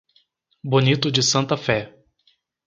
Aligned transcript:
Bonito 0.63 1.11
de 1.11 1.21
Santa 1.21 1.55
Fé 1.55 1.77